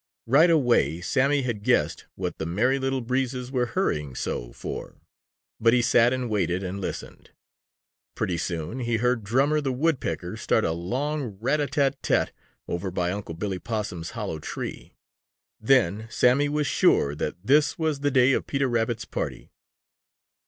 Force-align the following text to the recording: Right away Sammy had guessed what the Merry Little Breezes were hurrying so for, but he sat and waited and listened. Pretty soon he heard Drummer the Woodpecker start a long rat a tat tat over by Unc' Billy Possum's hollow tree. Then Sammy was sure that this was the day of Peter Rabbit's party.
Right 0.25 0.49
away 0.49 0.99
Sammy 0.99 1.43
had 1.43 1.61
guessed 1.61 2.07
what 2.15 2.39
the 2.39 2.45
Merry 2.47 2.79
Little 2.79 3.01
Breezes 3.01 3.51
were 3.51 3.67
hurrying 3.77 4.15
so 4.15 4.51
for, 4.51 4.99
but 5.59 5.73
he 5.73 5.83
sat 5.83 6.11
and 6.11 6.27
waited 6.27 6.63
and 6.63 6.81
listened. 6.81 7.29
Pretty 8.15 8.39
soon 8.39 8.79
he 8.79 8.95
heard 8.97 9.23
Drummer 9.23 9.61
the 9.61 9.71
Woodpecker 9.71 10.37
start 10.37 10.65
a 10.65 10.71
long 10.71 11.37
rat 11.39 11.61
a 11.61 11.67
tat 11.67 12.01
tat 12.01 12.31
over 12.67 12.89
by 12.89 13.11
Unc' 13.11 13.37
Billy 13.37 13.59
Possum's 13.59 14.09
hollow 14.17 14.39
tree. 14.39 14.95
Then 15.59 16.07
Sammy 16.09 16.49
was 16.49 16.65
sure 16.65 17.13
that 17.13 17.35
this 17.45 17.77
was 17.77 17.99
the 17.99 18.09
day 18.09 18.33
of 18.33 18.47
Peter 18.47 18.67
Rabbit's 18.67 19.05
party. 19.05 19.51